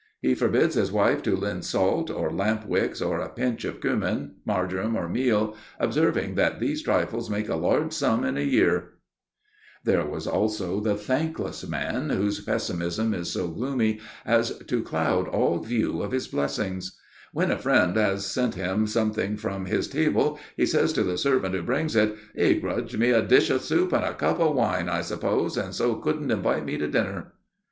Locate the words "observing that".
5.79-6.59